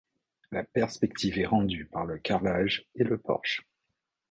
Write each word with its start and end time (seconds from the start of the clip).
La 0.49 0.63
perspective 0.63 1.37
est 1.37 1.45
rendue 1.45 1.85
par 1.85 2.05
le 2.07 2.17
carrelage 2.17 2.87
et 2.95 3.03
le 3.03 3.19
porche. 3.19 3.63